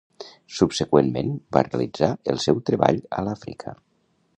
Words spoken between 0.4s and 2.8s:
Subseqüentment, va realitzar el seu